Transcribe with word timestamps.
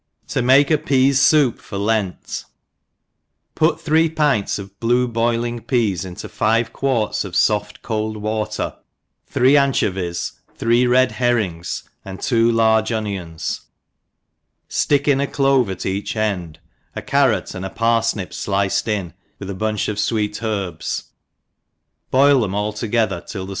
To 0.29 0.41
make 0.41 0.71
a 0.71 0.79
Psas 0.79 1.17
Soup 1.17 1.59
for 1.59 1.77
Lent^ 1.77 2.45
PUT 3.53 3.79
three 3.79 4.09
pints 4.09 4.57
of 4.57 4.79
blue 4.79 5.07
boiling 5.07 5.59
peas 5.61 6.03
iiito 6.05 6.27
five 6.27 6.73
quarts 6.73 7.23
of 7.23 7.33
loft 7.47 7.83
cold 7.83 8.17
water, 8.17 8.75
three 9.27 9.55
anchovies, 9.55 10.41
three 10.55 10.87
red 10.87 11.11
herrings, 11.11 11.83
and 12.03 12.19
two 12.19 12.51
large 12.51 12.91
onions, 12.91 13.61
fl:ick 14.67 15.07
in 15.07 15.21
a 15.21 15.27
clove 15.27 15.69
at 15.69 15.85
each 15.85 16.15
enrd, 16.15 16.55
a 16.95 17.03
carrot 17.03 17.53
and 17.53 17.63
a 17.63 17.69
parfntp 17.69 18.29
fliced 18.29 18.87
in, 18.87 19.13
with 19.37 19.51
a 19.51 19.53
bunch 19.53 19.87
of 19.87 19.97
fweet 19.97 20.41
herbs, 20.41 21.11
boil 22.09 22.41
them 22.41 22.55
\a 22.55 22.57
ENGLISH 22.57 22.73
HOUSE 22.79 22.79
KEEPER. 22.79 22.89
t| 22.89 22.89
them 22.89 22.99
all 23.11 23.19
tog^Uier» 23.21 23.27
till 23.27 23.45
the. 23.45 23.49